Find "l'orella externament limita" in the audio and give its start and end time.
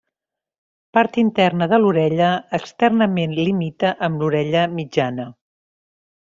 1.83-3.95